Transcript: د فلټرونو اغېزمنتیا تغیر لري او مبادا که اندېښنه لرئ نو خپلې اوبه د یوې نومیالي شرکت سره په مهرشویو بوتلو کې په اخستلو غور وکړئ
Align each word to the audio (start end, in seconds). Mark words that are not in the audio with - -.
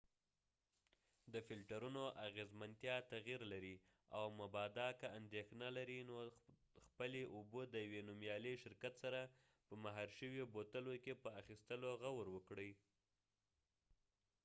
د 1.33 1.35
فلټرونو 1.47 2.03
اغېزمنتیا 2.27 2.95
تغیر 3.13 3.41
لري 3.53 3.75
او 4.17 4.25
مبادا 4.39 4.89
که 4.99 5.07
اندېښنه 5.19 5.67
لرئ 5.77 5.99
نو 6.09 6.15
خپلې 6.87 7.21
اوبه 7.35 7.61
د 7.69 7.75
یوې 7.85 8.01
نومیالي 8.09 8.53
شرکت 8.63 8.93
سره 9.03 9.21
په 9.67 9.73
مهرشویو 9.85 10.51
بوتلو 10.53 10.93
کې 11.03 11.13
په 11.23 11.29
اخستلو 11.41 11.89
غور 12.01 12.25
وکړئ 12.35 12.71